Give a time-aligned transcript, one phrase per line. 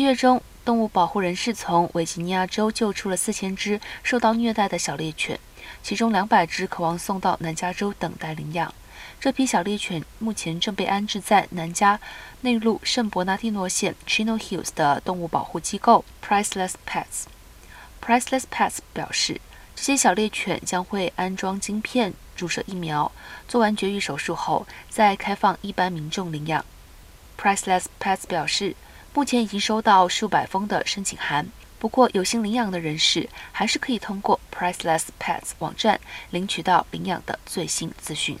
[0.00, 5.38] 七月中，动物保护人士从维吉尼亚州救出了四千只受到虐待的小猎犬，
[5.82, 8.72] 其中两百只渴望送到南加州等待领养。
[9.20, 12.00] 这批小猎犬目前正被安置在南加
[12.40, 17.26] 内陆圣伯纳蒂诺县 Chino Hills 的动物保护机构 Priceless Pets。
[18.02, 19.38] Priceless Pets 表示，
[19.76, 23.12] 这些小猎犬将会安装晶片、注射疫苗，
[23.46, 26.64] 做完绝育手术后再开放一般民众领养。
[27.38, 28.74] Priceless Pets 表示，
[29.12, 31.46] 目前已经收到数百封的申请函，
[31.78, 36.00] 不过有心领养的人士还是可以通过 Priceless Pets 网站
[36.30, 38.38] 领取到领养的最新资讯。